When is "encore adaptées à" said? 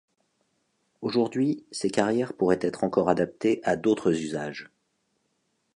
2.83-3.75